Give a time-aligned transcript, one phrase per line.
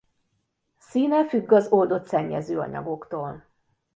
[0.77, 3.45] Színe függ az oldott szennyezőanyagoktól.